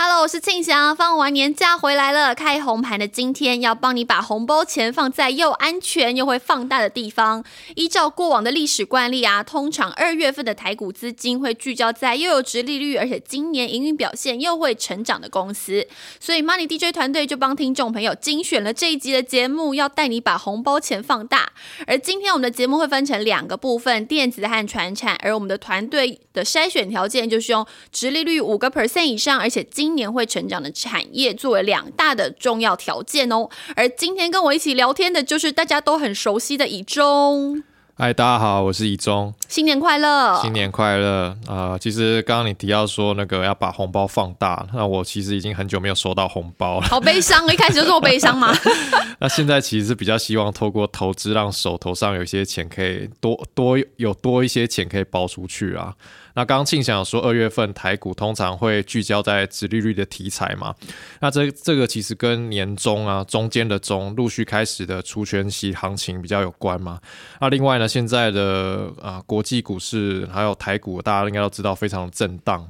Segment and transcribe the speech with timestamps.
[0.00, 2.32] Hello，我是庆祥，放完年假回来了。
[2.32, 7.42] 开红盘的今天，要帮你把红包钱放在又安全又会放大的地方。
[7.74, 15.84] 依照过往的历史惯例啊，通常二月份的台股资金会聚焦在又有值利率，而且今年营运表现又会成长的公司。
[16.20, 21.50] 所以 Money DJ 团队就帮听众朋友精选了这一集的节目，要带你把红包钱放大。
[21.88, 25.16] 而今天我们的节目会分成两个部分：电子和传产。
[25.24, 33.48] 而我们的团队的筛选条件就是用值利率五个 percent 以上，而且今年会成长的产业作为两大的重要条件哦。
[33.76, 37.62] 而今天跟我一起聊天的就是大家都很熟悉的以中。
[38.00, 40.40] 嗨，大家好，我是以中，新年快乐！
[40.40, 41.36] 新年快乐！
[41.48, 48.54] 啊，其实刚刚你提到说那个要把红包放大，那我其实已经很久没有收到红包了，好悲伤，一开始就这么悲伤吗？
[49.18, 55.92] 那现在其实是比较希望透过投资，让手头上有一些钱可以多多有多一些钱可以包出去啊。
[56.38, 60.72] 那刚刚庆祥说，二月份台股通常会聚焦在殖利率的题材嘛？
[61.18, 67.00] 那这这个其实跟年中啊中间的中陆续开始的除权息行情比较有关嘛？
[67.40, 72.64] 那另外呢，现在的啊国际股市还有台股，大家应该都知道非常震荡。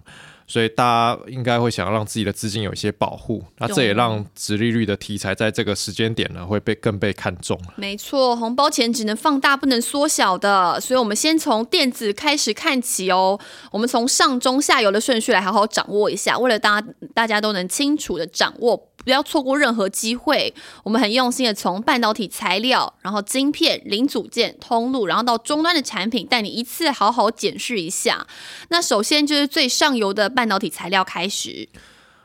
[0.48, 13.38] 所以大家应该会想要让自己的资金有一些保护，那这也让直利率的题材在这个时间点呢会被更被看重没错，红包钱只能放大不能缩小的，所以我们先从电子开始看起哦。
[13.70, 18.87] 我们从上中下游的顺序来好好掌握一下，为了大家大家都能清楚的掌握。
[19.04, 20.52] 不要错过任何机会。
[20.82, 28.26] 我们很用心的从半导体材料，然后晶片、零组件、通路，然后到终端的产品，带你一次好好检视一下。
[28.68, 31.68] 那首先就是最上游的半导体材料开始。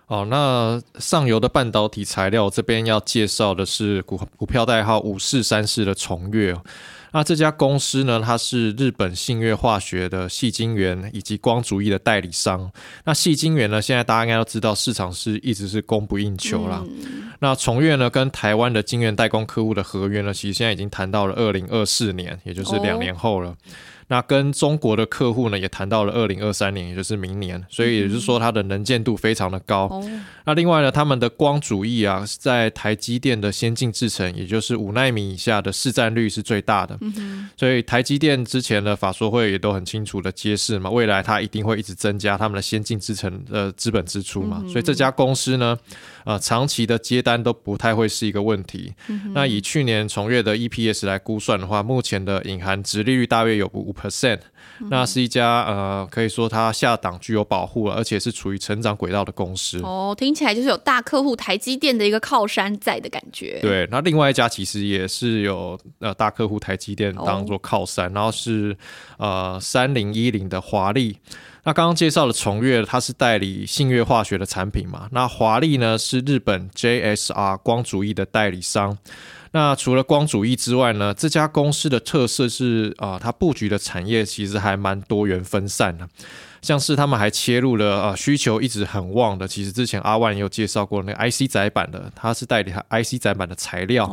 [0.07, 6.55] 哦，那上游的半导体材料这边要介绍的是股股票代号五四三四的重越。
[7.13, 8.19] 那这家公司呢？
[8.25, 12.71] 它是日本信越化学的细晶圆以及光主义的代理商。
[13.05, 13.79] 那细晶圆呢？
[13.79, 16.83] 现在大家应该都知道，市场是一直是供不应求啦。
[17.39, 23.55] 那重越呢，跟台湾的晶圆代工客户的合约呢，其实现在已经谈到了二零二四年，也就是两年后了。
[24.13, 29.89] 那跟中国的客户呢，也谈到了二零二三年，也就是明年，所以也就是说它的能见度非常的高。
[30.45, 36.95] 那另外呢，他们的光主义啊，在台积电的先进制程，也就是五纳米以下的市占率是最大的。
[37.57, 44.63] 所以台积电之前的法说会也都很清楚的揭示嘛，未来它一定会一直增加他们的先进制程的资本支出嘛。
[44.69, 45.75] 所以这家公司呢，
[46.23, 48.93] 呃，长期的接单都不太会是一个问题。
[49.33, 53.91] 那以去年从月的 EPS 来估算的话，目前的隐含值利率大约有五。
[54.03, 54.39] percent，
[54.89, 59.79] 那是一家呃，可以说它下档具有保护了，而且是处于成长轨道的公司。
[59.83, 63.59] 哦，听起来就是有大客户台积电的一个靠山在的感觉。
[63.61, 68.75] 对，那另外一家其实也是有呃大客户台积电当做靠山，然后是
[69.17, 71.17] 呃三零一零的华丽。
[71.65, 75.07] 那刚刚介绍的重越，它是代理信越化学的产品嘛？
[75.13, 78.97] 那华丽呢是日本 JSR 光主义的代理商。
[79.53, 81.13] 那除了光主义之外呢？
[81.13, 86.09] 这家公司的特色是啊，它布局的产业其实还蛮多元分散的。
[86.63, 94.09] 像是他们还切入了呃需求一直很旺的，其实之前阿万也有介绍过那个 IC 载板的，它是代理 IC 载板的材料。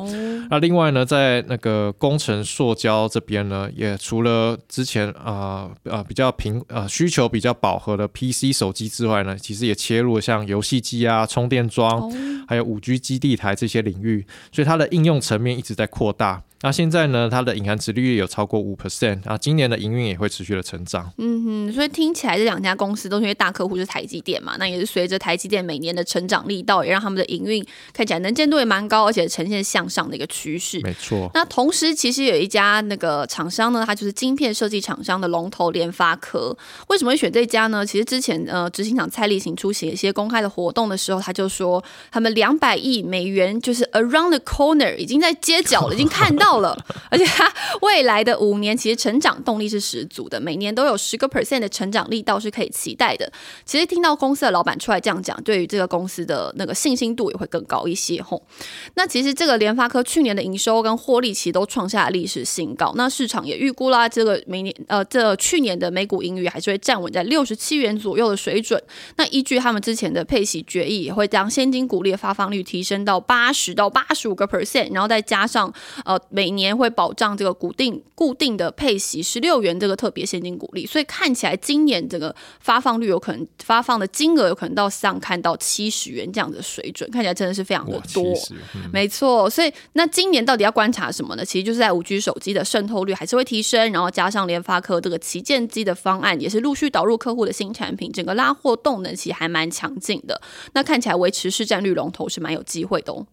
[0.50, 12.12] 那另外呢，在那个工程塑胶这边呢，也除了之前啊啊比较平呃需求比较饱和的 PC 手机之外呢，其实也切入了像游戏机啊、充电桩，
[12.48, 16.42] 还有五 G 基地台这些领域，所以它的应用层面一直在扩大。
[16.62, 21.10] 那现在呢，它的隐含值率有超过五 percent，啊，今年的营运也会持续的成长。
[21.16, 30.78] 嗯哼，所以听起来这两家公司都是因为大客户是台积电嘛，那也是随着台积电每年的成长力道，也让他们的营运看起来能见度也蛮高，而且呈现向上的一个趋势。
[30.80, 31.30] 没错。
[31.32, 36.54] 那同时，其实有一家那个厂商呢，它就是晶片设计厂商的龙头联发科。
[36.88, 37.86] 为什么会选这家呢？
[37.86, 46.49] 其实之前呃，执行长蔡立行出席一些公开的活动的时候，他就说他们两百亿美元就是 around the corner，已经在街角了， 已经看到。
[46.50, 46.76] 到了，
[47.08, 47.48] 而且他
[47.80, 53.32] 未来的五年其实成长动力是十足的，每年都有十个 percent 的成长力，倒是可以期待的。
[53.64, 58.42] 其实听到公司的老板出来这样讲，对于这个公司的那个信心度也会更高一些吼。
[58.94, 68.82] 那其实这个联发科去年的营收跟获利其实都创下历史新高，那市场也预估啦，这个明年呃这去年的美股盈余还是会站稳在六十七元左右的水准。
[69.14, 75.72] 那依据他们之前的配息决议，也会将现金股利的发放率提升到八十到八十五个 percent，然后再加上
[76.04, 76.18] 呃。
[76.48, 88.24] 年会保障这个固定固定的配息十六元这个特别现金股利，所以看起来今年这个发放率有可能发放的金额有可能到上看到七十元这样的水准，看起来真的是非常的多。
[88.92, 91.44] 没错，所以那今年到底要观察什么呢？
[91.44, 100.40] 其实就是在五 G 手机的渗透率还是会提升，然后加上联发科这个旗舰机的方案也是陆续导入客户的新产品，整个拉货动能其实还蛮强劲的。
[100.74, 103.26] 那看起来维持市占率龙头是蛮有机会的哦。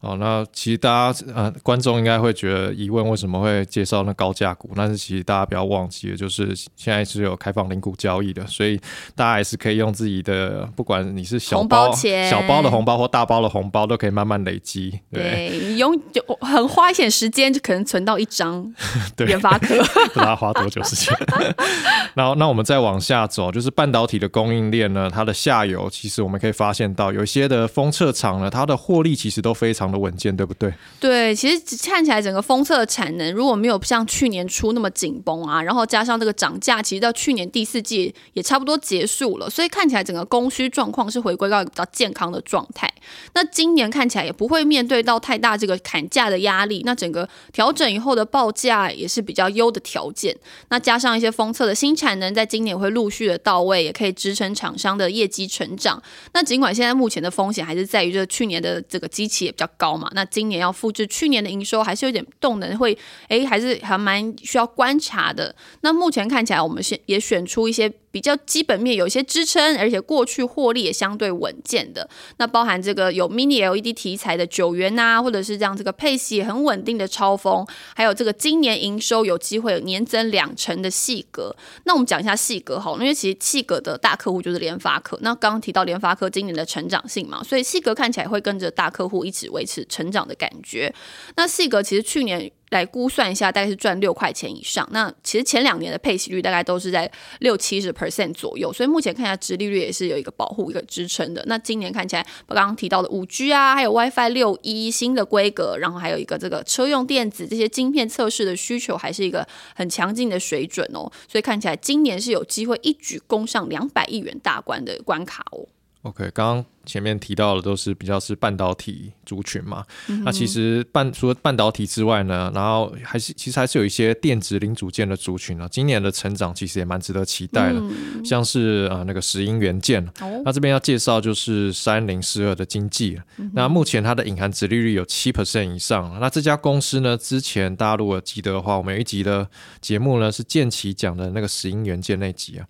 [0.00, 4.70] 哦，那其实大家呃，观众应该会觉得疑问，为什么会介绍那高价股？
[4.76, 8.78] 但是其实大家不要忘记了，就是现在是有开放零股交易的，所以
[9.14, 15.00] 大家还是可以用自己的，不管你是小包钱、小包的红包或大包的红包，都可以慢慢累积。
[15.10, 18.70] 对，用就很花一点时间，就可能存到一张
[19.26, 19.74] 研发科，
[20.12, 21.16] 不知道花多久时间。
[22.14, 29.85] 然后，那我们再往下走，就是半导体的供应链呢，它的下游其实我们可以发现到，有一些的封测厂呢，它的获利其实都非常。
[29.90, 30.72] 的稳健对不对？
[31.00, 42.90] 对，其实看起来整个封测的产能如果没有像去年初那么紧绷啊，然后加上这个涨价，其实到去年第四季也差不多结束了，所以看起来整个供需状况是回归到一个比较健康的状态。
[43.34, 50.36] 那今年看起来也不会面对到太大这个砍价的压力，那整个调整以后的报价也是比较优的条件。
[50.70, 56.02] 那加上一些封测的新产能，在今年会陆续的到位，也可以支撑厂商的业绩成长。
[56.32, 59.66] 那尽管现在目前的风险还是在于，这去年的这个机器也比较。
[59.76, 60.10] 高嘛？
[60.14, 62.96] 那今年要复制去年的营收，还是有点动能，会
[63.28, 65.54] 哎，还是还蛮需要观察的。
[65.82, 67.92] 那目前看起来，我们选也选出一些。
[68.16, 72.08] 比较基本面有一些支撑，而且过去获利也相对稳健的，
[72.38, 77.62] 那包含这个有 mini LED 题材的九元呐，或者是这样这个配息很稳定的超风，
[77.94, 81.54] 还有这个今年营收有机会年增两成的细格。
[81.84, 85.18] 那我们讲一下细格好，因为其实细格的大客户就是联发科。
[85.20, 90.90] 那刚刚提到联发科今年的成长性嘛，所以细格看起来会跟着大客户一起维持成长的感觉。
[91.36, 92.50] 那细格其实去年。
[92.70, 94.88] 来估算一下，大概是赚六块钱以上。
[94.90, 101.42] 那其实前两年的配息率大概都是在六七十 percent 左右，所以目前看一下，殖利率也是有一个保护、一个支撑的。
[101.46, 111.10] 那今年看起来，我刚刚提到的五 G 啊，还有 WiFi 六一新的规格，然后还有一个这个车用电子这些晶片测试的需求，还是一个很强劲的水准哦。
[111.28, 115.66] 所以看起来今年是有机会一举攻上两百亿元大关的关卡哦。
[116.02, 116.75] OK，刚刚。
[116.86, 119.84] 前面提到的都是比较是半导体族群嘛，
[120.24, 127.82] 那其实半除了半导体之外呢，然后还是其实还是有一些电子零组件的族群啊，今年的成长其实也蛮值得期待的，
[128.24, 130.08] 像是啊那个石英元件，
[130.44, 133.20] 那这边要介绍就是三零四二的经济，
[133.52, 139.44] 那目前它的隐含值利率有七 percent 以上，那这家公司呢，之前大家如果记得的话，我们有一集的
[139.80, 142.66] 节目呢是建奇讲的那个石英元件那集啊，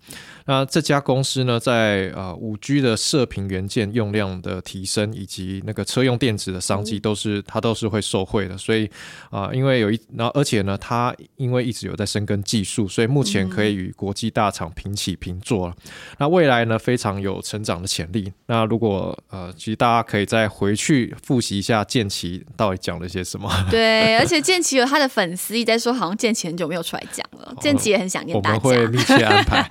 [0.47, 4.06] 那这家公司呢在呃五 G 的射频元件用。
[4.11, 8.89] 量的提升以及那个车用电子的商机都是它都是会受惠的，所以
[9.29, 15.75] 啊，因为有一然后而且呢，它因为一直有在深耕技术，所以目前可以与国际大厂平起平坐了。
[16.17, 18.31] 那未来呢，非常有成长的潜力。
[18.45, 23.51] 那如果呃，其实大家可以再回去复习一下剑奇到底讲了些什么。
[23.69, 28.59] 对，而且剑奇有他的粉丝一直在说，好像剑奇很久没有出来讲了，剑奇也很想念大家。
[28.63, 29.67] 我们会密切安排。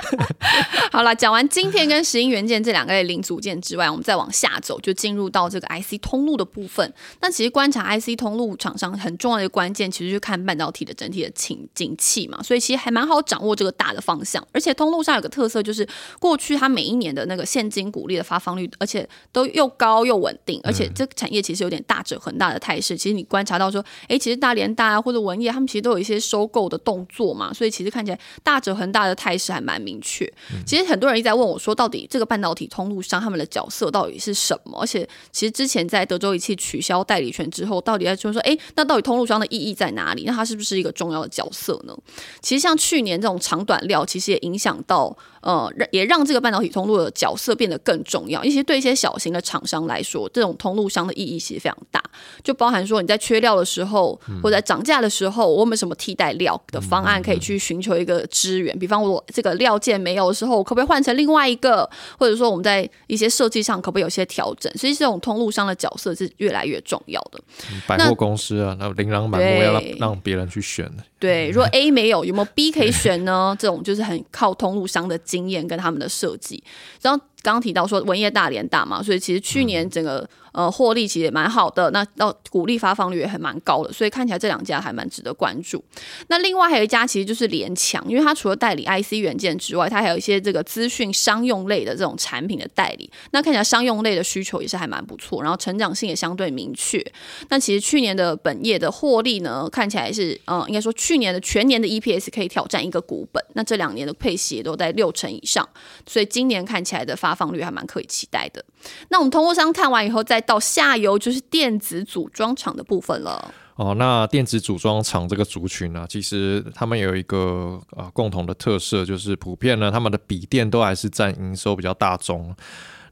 [0.90, 3.49] 好了，讲完晶片跟石英元件这两个零组件。
[3.60, 6.92] 之外，我们再往下走，就进入到这个 IC 通路的部分。
[7.22, 12.42] 那其实观察 IC 通路厂商很重要的关键，其实就看半导体的整体的景景气嘛。
[12.42, 14.46] 所以其实还蛮好掌握这个大的方向。
[14.52, 15.88] 而且通路上有个特色，就是
[16.18, 20.60] 过去它每一年的那个现金股利的发放率，而且都又高又稳定。
[20.64, 22.96] 而且这个产业其实有点大者恒大的态势。
[22.96, 27.52] 其实你观察到说，哎，其实大连大啊或者文业他们其实都有一些收购的动作嘛。
[27.52, 30.30] 所以其实看起来大者恒大的态势还蛮明确。
[30.66, 34.78] 其实很多人一直在问我说，到底这个半导体通路上他们的角色到底是什么？
[34.82, 40.24] 而且，其实之前在德州仪器取消代理权之后，到底在就说，哎，那到底通路商的意义在哪里？
[40.26, 41.96] 那它是不是一个重要的角色呢？
[42.42, 45.16] 其实像去年这种长短料，其实也影响到。
[45.40, 48.44] 呃，也让这个半导体通路的角色变得更重要。
[48.44, 52.02] 一些对一些小型的厂商来说，这种通路商的意义其实非常大，
[52.42, 58.78] 就包含说你在缺料的时候，或者涨价的时候，我们什么替代料的方案可以去寻求一个支援。
[58.78, 61.88] 比方我这个料件没有的时候，可不可以换成另外一个？
[62.18, 64.70] 或者说我们在一些设计上可不可以有些调整？
[64.76, 67.40] 所以这种通路商的角色是越来越重要的。
[67.86, 70.90] 百货公司啊，那琳琅满目，要让让别人去选。
[71.20, 73.54] 对，如果 A 没有，有没有 B 可以选呢？
[73.56, 75.20] 这种就是很靠通路商的。
[75.22, 76.60] 经验跟他们的设计，
[77.02, 80.28] 然后刚刚提到说文业大连大嘛，所以其实去年整个。
[80.52, 85.80] 呃，获利其实也蛮好的，那到股利发放率也还蛮高的，所以看起来这两家还蛮值得关注。
[86.26, 93.08] 那另外还有一家其实就是联强，因为它除了代理 IC 元件之外，它还有一些这个资讯商用类的这种产品的代理。
[93.30, 97.00] 那看起来商用类的需求也是还蛮不错，然后成长性也相对明确。
[97.48, 103.40] 那其实去年的本业的获利呢，看起来是嗯，应该说去年的全年的 EPS 可以挑战一个股本。
[103.54, 105.68] 那这两年的配息也都在六成以上，
[106.08, 108.64] 所以今年看起来的发放率还蛮可以期待的。
[109.08, 113.52] 那我们通货商看完以后，再到下游就是电子组装厂的部分了。
[113.76, 122.54] 哦，那电子组装厂这个族群呢，其实他们有一个呃共同的特色，就是普遍呢，他们的笔电都还是占营收比较大众。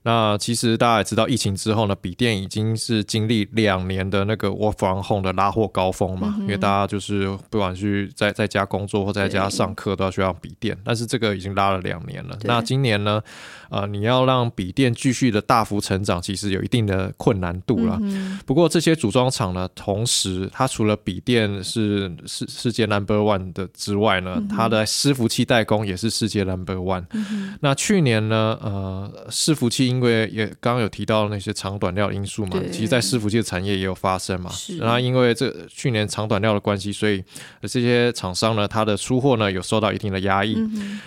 [0.08, 12.38] 那其实大家也知道，疫情之后呢，笔电已经是经历两年的那个 work from home 的拉货高峰嘛，因为大家就是不管去在在家工作或在家上课都要需要笔电，但是这个已经拉了两年了。
[12.44, 13.20] 那今年呢，
[13.68, 18.00] 呃，你要让笔电继续的大幅成长，其实有一定的困难度了。
[18.46, 27.04] 不过这些组装厂呢，同时它除了笔电是世世界 number one 的之外呢，它的伺服器代工也是世界 number one。
[27.60, 29.97] 那去年呢，呃，伺服器。
[29.97, 34.50] 因为也刚刚有提到那些长短料因素嘛，其实，在伺服器的产业也有发生嘛。
[34.78, 37.22] 然后因为这去年长短料的关系，所以
[37.62, 40.56] 这些厂商呢，它的出货呢有受到一定的压抑。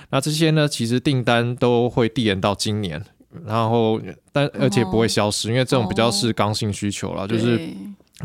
[0.09, 3.03] 那这些呢，其实订单都会递延到今年，
[3.45, 7.59] 然后但而且不会消失，因为这种比较是刚性需求了，就是。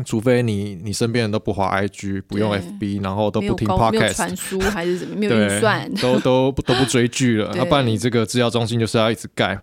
[0.05, 7.51] 除非你你身边人都不滑 IG，不用 FB，然后都不听 Podcast，传输还是怎么，没有预算，都都都不追剧了。
[7.57, 9.59] 要不然你这个资料中心就是要一直盖。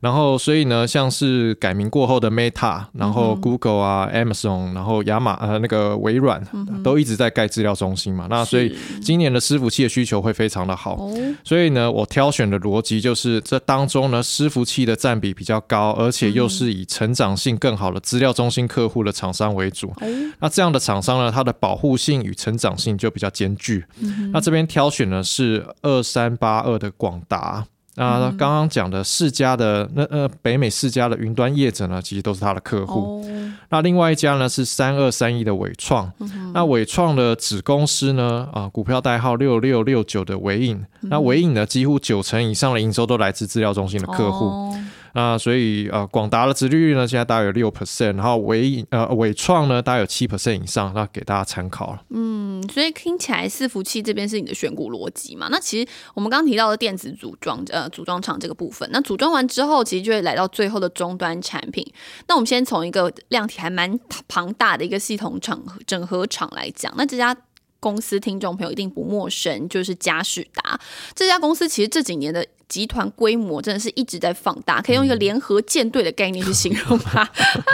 [0.00, 6.42] 然后所以呢，像是改名过后的 Meta，然后 Google 啊，Amazon，然后亚马呃那个微软，
[6.82, 8.26] 都一直在盖资料中心嘛。
[8.28, 10.98] 那所以今年的伺服器的需求会非常的好。
[11.44, 19.69] 所以呢，我挑选的逻辑就是这当中呢，伺服器的占比比较高，而且又是以成长性更好的资料中心客户的厂商为。
[19.70, 19.92] 主，
[20.38, 23.84] 那这样的厂商呢，它的保护性与成长性就比较艰巨。
[24.32, 27.64] 那这边挑选的是二三八二的广达。
[27.96, 33.22] 那刚刚讲的四家的那呃北美四家的云端业者呢，其实都是他的客户。
[33.68, 36.10] 那另外一家呢是三二三一的伟创。
[36.54, 40.82] 那伟创的子公司呢啊，股票代号六六六九的伟影。
[41.02, 44.74] 那伟影呢，几乎九成以上的营收都来自资料中心的客户。
[45.14, 52.02] 那所以呃，广达的殖利率呢，现在大概有六 percent，然后伟呃伟创呢，大概有七 percent 以上，那给大家参考了。
[52.10, 55.48] 嗯，所以听起来伺服器这边是你的选股逻辑嘛？
[55.50, 61.86] 那其实我们刚刚提到的电子组装呃组装厂这个部分，那组装完之后，其实就会来到最后的终端产品。
[62.28, 63.98] 那我们先从一个量体还蛮
[64.28, 67.36] 庞大的一个系统厂整合厂来讲，那这家。
[67.82, 70.78] 公司听众朋友一定不陌生，就是嘉士达
[71.14, 71.66] 这家公司。
[71.66, 77.28] 其实这几年的集团规模真的是一直在放大，可以用一个联合舰队的概念去形容它。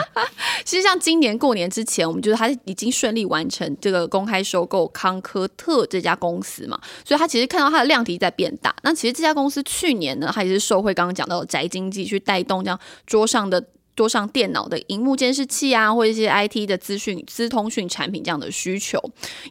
[0.65, 8.75] 其实像今年过年之前，我们觉得它已经顺利完成这个公开收购康科特这家公司嘛，所以它其实看到它的量体在变大。
[8.83, 13.65] 那其实这家公司去年呢，它也是受惠刚刚讲到的宅经济去带动这样桌上的。
[13.95, 19.01] 桌上电脑的荧幕监视器啊，或者一些 IT 的资讯、资通讯产品这样的需求，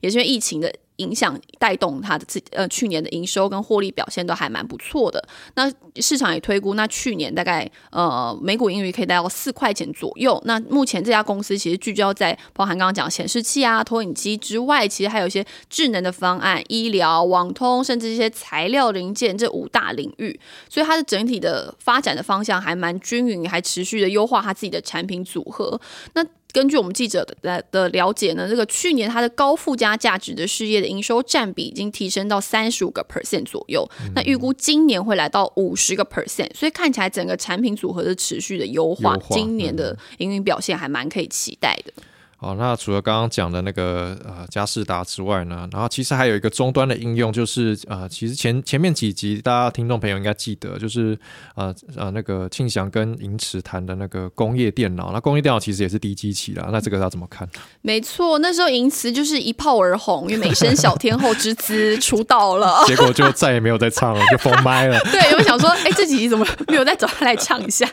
[0.01, 0.71] 也是因为疫情的。
[0.97, 5.25] 影响带动它的自呃去年的营收跟获利表现都还蛮不错的。
[5.55, 5.71] 那
[6.01, 10.41] 市场也推估，那去年大概呃每股盈余可以达到四块钱左右。
[10.45, 20.39] 那目前这家公司其实聚焦在包含刚刚讲显示器啊、投影机之外，其实还有一些智能的方案、医疗、网通，甚至一些材料零件这五大领域。
[20.69, 25.79] 所以它的整体的发展的方向还蛮均匀，还持续的优化它自己的产品组合。
[26.13, 26.25] 那
[26.55, 33.85] 根据我们记者的的了解呢，这个去年它的高附加价值的事业的营收占比已经提升到三十五个 percent 左右，
[34.15, 41.91] 那预估今年会来到五十个 percent，所以看起来整个产品组合的持续的优化，今年的营运表现还蛮可以期待的。
[42.45, 51.17] 哦，那除了刚刚讲的那个呃佳士达之外呢，然后其实还有一个终端的应用，就是呃，其实前前面几集大家听众朋友应该记得，就是
[51.55, 57.49] 呃呃那个庆祥跟银池谈的那个工业电脑，那工业电脑其实也是低基期啦，那这个要怎么看？
[57.81, 64.99] 没错，那时候银池就是一炮而红，因为美声小天后之姿出道了， 结果就再也没有再唱了，就封麦了。
[65.11, 67.89] 对，我想说，哎，这几集怎么没有再找他来唱一下？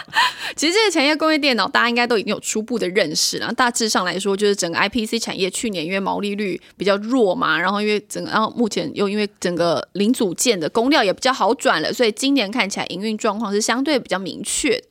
[0.54, 3.93] 其实这个产业工业电脑，大家应该都已经有初步的认识了，大致。
[3.94, 14.82] 上来说，就是整个 IPC 产业去年因为毛利率比较弱嘛，然后因为整个，然后目前又因为整个零组件的供料也比较好转了，所以今年看起来营运状况是相对比较明确。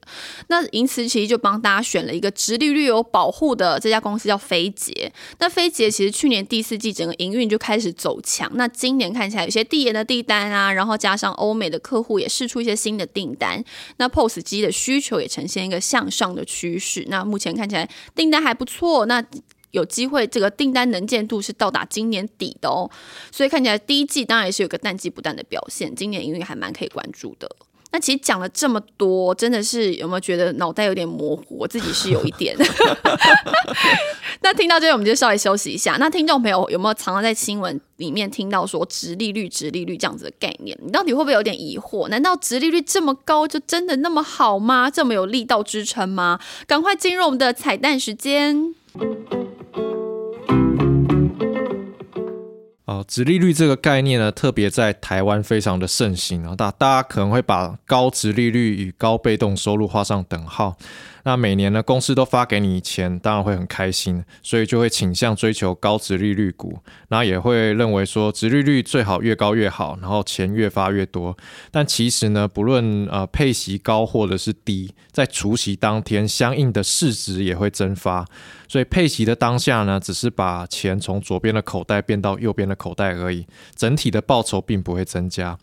[0.47, 5.11] 那银慈其实就帮大家选了一个直利率有保护的这家公司，叫飞捷。
[5.39, 13.61] 那飞捷其实去年第四季整个营运就开始走强，那今年看起来有些递延的订单啊，然后加上欧美的客户也试出一些新的订单，
[13.97, 17.05] 那 POS 机的需求也呈现一个向上的趋势。
[17.09, 19.23] 那目前看起来订单还不错，那
[19.71, 22.89] 有机会这个订单能见度是到达今年底的哦，
[23.31, 27.49] 所以看起来第一季当然也是有个淡季不淡的表现，今年营运还蛮可以关注的。
[27.91, 31.57] 那其实讲了这么多，真的是有没有觉得脑袋有点模糊？
[31.59, 32.55] 我自己是有一点。
[34.41, 35.97] 那听到这里，我们就稍微休息一下。
[35.99, 40.75] 那听众朋友有没有常常在新闻里面听到说“直利率”“直利率”这样子的概念？
[40.83, 42.07] 你到底会不会有点疑惑？
[42.07, 44.89] 难道直利率这么高，就真的那么好吗？
[44.89, 46.39] 这么有力道支撑吗？
[46.65, 48.73] 赶快进入我们的彩蛋时间。
[52.85, 56.55] 哦，直利率这个概念呢，特别在台湾非常的盛行啊。
[56.55, 60.75] 大大家可能会把高直利率与高被动收入画上等号。
[61.23, 66.77] 那每年呢，公司都发给你钱，当然会很开心，所以就会倾向追求高值利率股，
[67.07, 71.35] 然后也会认为说，值利率最好越高越好，然后钱越发越多。
[71.71, 78.25] 但其实呢，不论呃配息高或者是低，在除息当天，相应的市值也会蒸发。
[78.67, 85.57] 所以配息的当下呢，只是把钱从左边的口袋变到右边的口袋而已，整体的报酬并不会增加。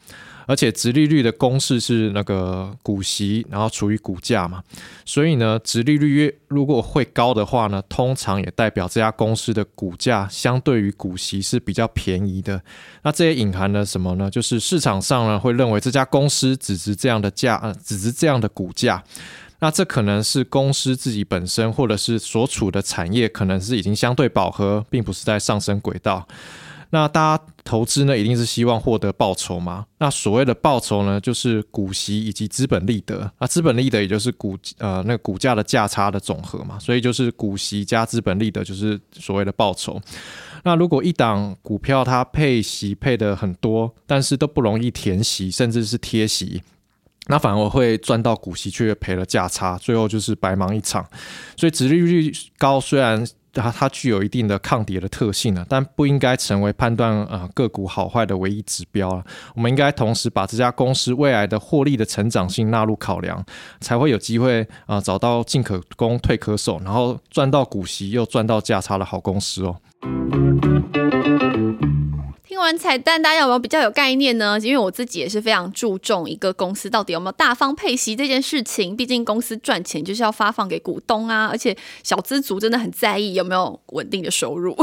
[0.51, 4.61] 而且，直利率的公式是那个股息，然后除以股价嘛。
[5.05, 12.61] 所以呢，直利率越如果会高的话呢，通常也代表这家公司的股价相对于股息是比较便宜的。
[13.03, 14.29] 那这也隐含了什么呢？
[14.29, 19.05] 就是市场上呢会认为这家公司只值这样的价，呃，只值这样的股价。
[19.61, 26.27] 那这可能是公司自己本身，或者是所处的产业，可能是已经相对饱和，并不是在上升轨道。
[26.93, 29.87] 那大家投资呢，一定是希望获得报酬嘛？
[29.99, 33.31] 那所谓的报酬呢，就是股息以及资本利得。
[33.39, 40.01] 那资本利得也就是股呃那个股价的价差的总和嘛，所以就是股息加资本利得就是所谓的报酬。
[40.65, 46.61] 那如果一档股票它配息配的很多，但是都不容易填息，甚至是贴息，
[47.29, 51.07] 那反而会赚到股息，却赔了价差，最后就是白忙一场。
[51.57, 53.25] 所以，殖利率高虽然。
[53.53, 59.25] 它它具有一定的抗跌的特性呢，但不应该成为判断呃个股好坏的唯一指标啊。
[59.55, 63.45] 我们应该同时把这家公司未来的获利的成长性纳入考量，
[63.81, 70.70] 才会有机会啊找到进可攻退可守，然后赚到股息又赚到价差的好公司哦。
[72.61, 74.59] 完彩蛋，大家有没有比较有概念呢？
[74.61, 78.95] 因为我自己也是非常注重一个公司到底有没有大方配息这件事情。
[78.95, 84.77] 毕竟公司赚钱就是要发放给股东啊，而且小资族真的很在意有没有稳定的收入。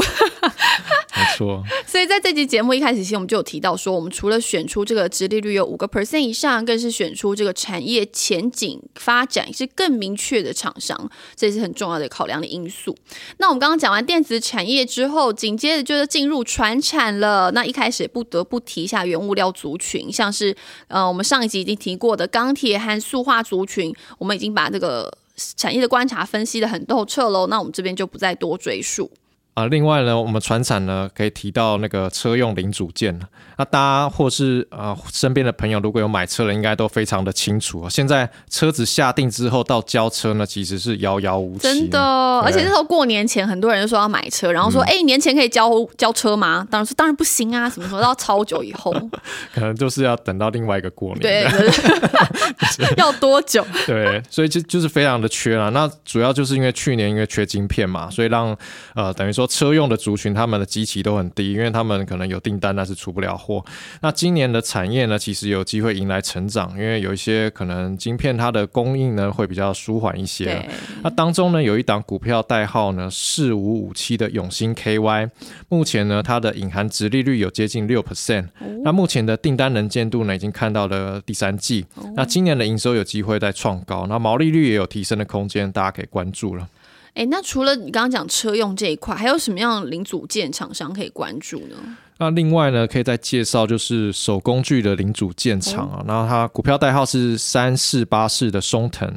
[1.18, 1.64] 没错。
[1.86, 12.96] 所以在这集节目一开始其实，我们就有提到说，我们除了选出这个直利率有五个 percent 以上，更是选出这个产业前景发展是更明确的厂商，这是很重要的考量的因素。
[13.38, 17.50] 那我们刚刚讲完电子产业之后，紧接着就是进入船产了。
[17.50, 20.54] 那一开始不得不提一下原物料族群，像是
[20.86, 25.12] 呃，我们上一集已经提过的钢铁和塑化族群，我们已经把这个
[25.56, 27.46] 产业的观察分析的很透彻喽。
[27.48, 29.10] 那我们这边就不再多赘述。
[29.58, 33.18] 啊，另外呢，我们船产呢可以提到那个车用零组件
[33.56, 41.62] 那大家或是呃身边的朋友如果有买车的，应该都非常的清楚现在车子下定之后到交车呢，其实是遥遥无期。
[41.62, 46.64] 真的，而且那时候过年前，很多人就说要买车，然后说，哎，年前可以交交车吗？
[46.70, 48.94] 当然说当然不行啊，什么时候要超久以后？
[49.52, 51.20] 可能就是要等到另外一个过年。
[51.20, 51.44] 对，
[52.96, 53.66] 要多久？
[53.88, 55.68] 对，所以就就是非常的缺了。
[55.72, 58.56] 那主要就是因为去年因为缺晶片嘛，所以让
[58.94, 59.47] 呃等于说。
[59.48, 63.64] 车用的族群，他们的机器都很低，因为他们可能有订单，但是出不了货。
[64.02, 70.68] 那今年的产业呢，其实有机会迎来成长，因为有一些可能晶片它的供应呢会比较舒缓一些。
[71.02, 75.30] 那当中呢，有一档股票代号呢四五五七的永兴 KY，
[75.68, 78.48] 目前呢它的隐含值利率有接近六 percent。
[78.84, 81.86] 那目前的订单能见度呢已经看到了第三季。
[82.14, 86.68] 那今年的营收有机会再创高，那毛利率也有提升的空间，大家可以关注了。
[87.18, 91.74] 哎，那除了你刚刚讲车用这一块，还有什么样零组件厂商可以关注呢？
[92.18, 99.08] 那另外呢，可以再介绍就是手工具的零组件厂啊，然后它股票代号是三四八四的松藤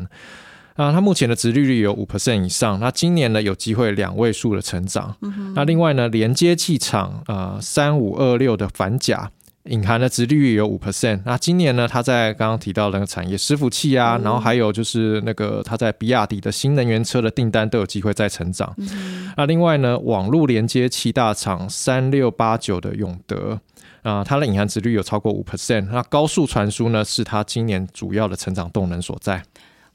[0.75, 5.15] 啊，它目前的值利率有五 percent 以上，那今年呢有机会两位数的成长。
[5.53, 9.29] 那另外呢，连接器厂啊三五二六的反甲。
[9.65, 11.21] 隐含的值利率有五 percent。
[11.23, 18.75] 那今年呢，它在刚刚提到那个产业伺服器啊，然后还有就是那个它在比亚迪的新能源车的订单都有机会再成长。
[19.37, 23.59] 那另外呢，网络连接七大厂三六八九的永德
[24.01, 25.87] 啊，它的隐含值率有超过五 percent。
[25.91, 29.43] 那高速传输呢，是它今年主要的成长动能所在。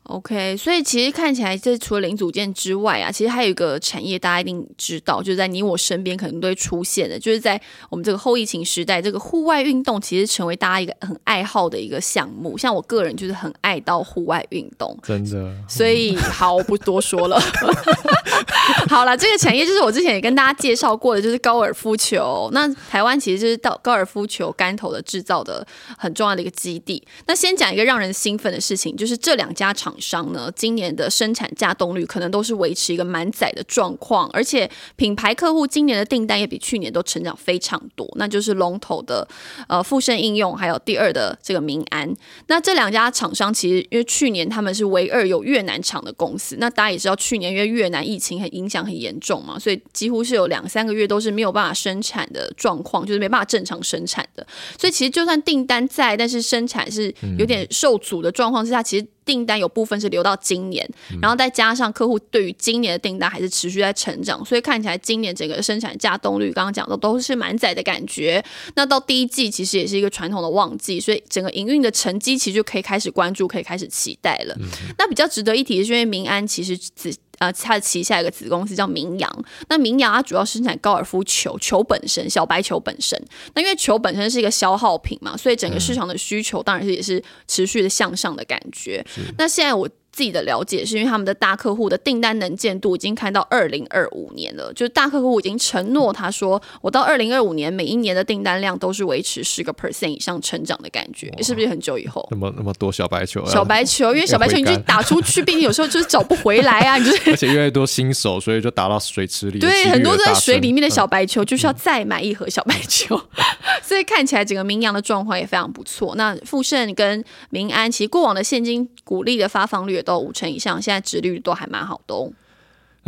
[0.09, 12.57] OK，所以其实看起来，这除了零组件之外啊，其实还有一个产业，大家一定知道，就是在你我身边可能都会出现的，就是在我们这个后疫情时代，这个户外运动其实成为大家一个很爱好的一个项目。
[12.57, 15.53] 像我个人就是很爱到户外运动，真的。
[15.69, 17.41] 所以 好，我不多说了。
[18.89, 22.49] 好了，这个产业就是我之前也跟大家介绍过的，就是高尔夫球。
[22.53, 25.67] 那台湾其实就是到高尔夫球杆头的制造的
[25.99, 27.03] 很重要的一个基地。
[27.27, 29.93] 那先讲一个让人兴奋的事情，就是这两家厂。
[30.01, 39.27] 商呢，今年的生产架动率可能都是维持一个满载的状况，而且品牌客户今年的订单也比去年都成长非常多，那就是龙头的
[39.69, 42.15] 呃富盛应用，还有第二的这个民安。
[42.49, 54.47] 那这两家厂商其实因为去年他们是唯二有越南厂的公司，那大家也知道去年因为越南疫情很影响很严重嘛，所以几乎是有两三个月都是没有办法生产的状况，就是没办法正常生产的。
[54.79, 59.07] 所以其实就算订单在，但是生产是有点受阻的状况之下，其实。
[59.27, 60.87] 订单有部分是留到今年，
[61.23, 68.45] 然后再加上客户对于今年的订单还是持续在成长，所以看起来今年整个生产价动率刚刚讲的都是满载的感觉。
[68.75, 74.57] 那到第一季其实也是一个传统的旺季，所以整个营运的成绩其实就可以开始关注，可以开始期待了。
[74.99, 77.15] 那比较值得一提的是，因为民安其实只。
[77.39, 83.21] 呃，它的旗下一个子公司叫明阳，那明阳它主要生产高尔夫球球本身，小白球本身。
[83.55, 89.05] 那因为球本身是一个消耗品嘛，所以整个市场的需求当然是也是持续的向上的感觉。
[89.39, 89.89] 那现在我。
[90.17, 102.27] 自己的了解是因为他们的大客户的订单能见度已经看到二零二五年了，就是大客户已经承诺他说，我到二零二五年每一年的订单量都是维持十个 percent 以上成长的感觉，是不是很久以后？
[102.31, 107.31] 那么那么多小白球，小白球，因为小白球你就打出去，毕竟有时候就是找不回来啊，你就是。
[107.37, 109.59] 而且越来越多新手，所以就打到水池里。
[109.59, 113.21] 对，很多都在水里面的小白球，就是要再买一盒小白球，
[113.85, 116.15] 所以看起来整个明阳的状况也非常不错。
[116.17, 120.81] 那富盛跟民安，其实过往的现金股利的发放率也都五成以上。
[120.81, 122.33] 现在直率都还蛮好的哦。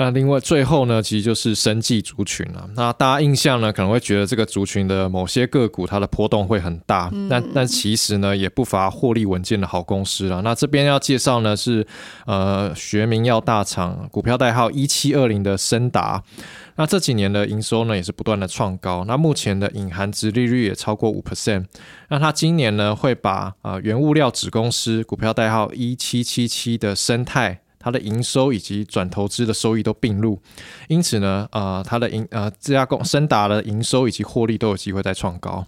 [0.00, 2.70] 那另外最后呢，其实就是生技族群了。
[2.76, 10.40] 那大家印象呢，可能会觉得这个族群的某些个股它的波动会很大，但但其实呢，也不乏获利稳健的好公司了。
[10.42, 11.84] 那这边要介绍呢是
[12.26, 16.22] 呃学名药大厂股票代号一七二零的森达。
[16.76, 19.04] 那这几年的营收呢也是不断的创高。
[19.04, 21.64] 那目前的隐含值利率也超过五 percent。
[22.08, 27.62] 那它今年呢会把啊原物料子公司股票代号一七七七的生态。
[27.88, 30.38] 它的营收以及转投资的收益都并入，
[30.88, 35.66] 因此呢，呃，它的营呃这家公深达的营收以及获利都有机会再创高。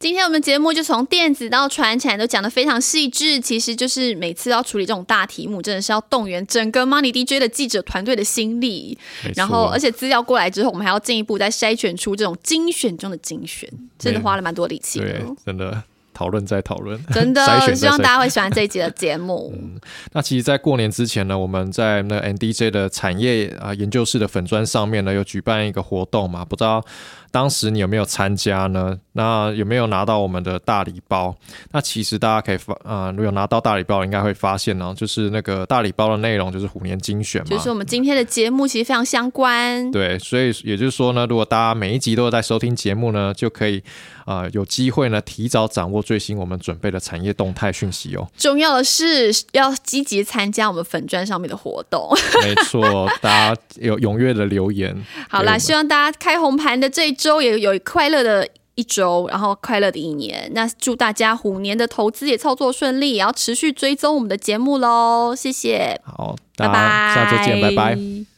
[0.00, 8.96] 今天我们节目就从电子到传产都讲的非常细致，其实就是每次要处理这种大题目，真的是要动员整个 Money DJ 的记者团队的心力，
[9.34, 15.82] 然后而且资料过来之后，我们还要进一步再筛选出这种精选中的精选，真的花了蛮多力气对，真的。
[16.18, 17.40] 讨论再讨论，真的
[17.76, 19.54] 希望大家会喜欢这一集的节目。
[19.54, 19.78] 嗯，
[20.12, 26.84] 那其实，在过年之前呢，我们在那 NDJ 的产业啊研究室的粉砖上面呢，有举办一个活动嘛，不知道。
[27.30, 28.98] 当时你有没有参加呢？
[29.18, 31.34] 那有没有拿到我们的大礼包？
[31.72, 39.90] 那其实大家可以发啊，如果有拿到大礼包，应该会发现呢，就是那个大礼包的内容就是虎年精选嘛，就是我们今天的节目其实非常相关。
[39.90, 43.82] 对，所以也就是说呢，如果大家每一集都有在收听节目呢，就可以
[44.24, 48.26] 啊有机会呢提早掌握最新我们准备的产业动态讯息哦。
[48.38, 52.08] 重要的是要积极参加我们粉砖上面的活动。
[52.42, 54.96] 没错，大家有踊跃的留言。
[55.28, 57.18] 好啦，希望大家开红盘的这一。
[57.18, 60.48] 周也有快乐的一周，然后快乐的一年。
[60.54, 65.34] 那祝大家虎年的投资也操作顺利，也要持续追踪我们的节目喽。
[65.36, 68.24] 谢谢，好，拜拜，下周见，拜拜。